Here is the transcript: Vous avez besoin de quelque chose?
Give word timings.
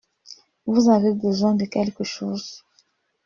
Vous 0.65 0.89
avez 0.89 1.13
besoin 1.13 1.53
de 1.53 1.65
quelque 1.65 2.03
chose? 2.03 2.63